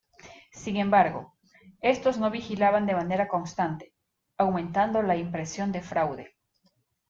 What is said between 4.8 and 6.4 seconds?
la impresión de fraude.